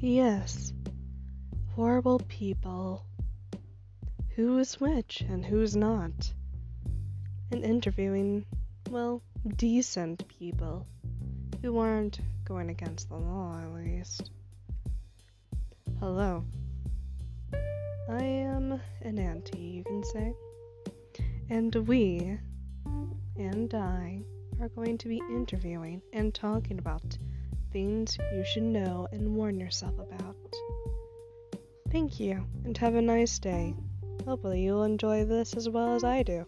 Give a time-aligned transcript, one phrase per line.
[0.00, 0.72] yes.
[1.74, 3.04] Horrible people.
[4.36, 6.32] Who's which and who's not?
[7.50, 8.44] And interviewing,
[8.90, 9.22] well,
[9.56, 10.86] decent people
[11.62, 14.30] who aren't going against the law, at least.
[15.98, 16.44] Hello.
[18.08, 20.34] I am an auntie, you can say.
[21.48, 22.38] And we,
[23.36, 24.22] and I,
[24.62, 27.18] are going to be interviewing and talking about
[27.72, 30.36] things you should know and warn yourself about.
[31.90, 33.74] Thank you, and have a nice day.
[34.26, 36.46] Hopefully, you'll enjoy this as well as I do.